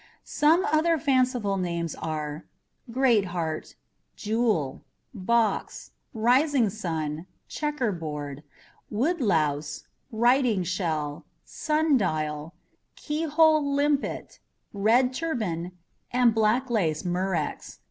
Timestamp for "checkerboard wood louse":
7.47-9.83